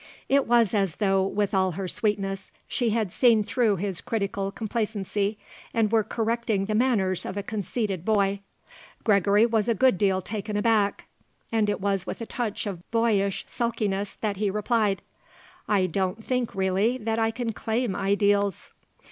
[0.27, 5.37] It was as though, with all her sweetness, she had seen through his critical complacency
[5.75, 8.39] and were correcting the manners of a conceited boy.
[9.03, 11.05] Gregory was a good deal taken aback.
[11.51, 15.03] And it was with a touch of boyish sulkiness that he replied:
[15.67, 18.73] "I don't think, really, that I can claim ideals."